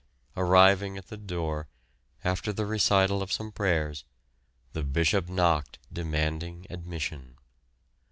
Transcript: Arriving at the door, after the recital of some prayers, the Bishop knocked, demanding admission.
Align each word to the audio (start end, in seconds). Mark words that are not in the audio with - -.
Arriving 0.35 0.97
at 0.97 1.09
the 1.09 1.15
door, 1.15 1.67
after 2.23 2.51
the 2.51 2.65
recital 2.65 3.21
of 3.21 3.31
some 3.31 3.51
prayers, 3.51 4.03
the 4.73 4.81
Bishop 4.83 5.29
knocked, 5.29 5.77
demanding 5.93 6.65
admission. 6.71 7.37